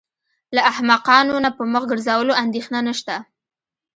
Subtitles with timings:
[0.55, 3.15] له احمقانو نه په مخ ګرځولو اندېښنه نشته.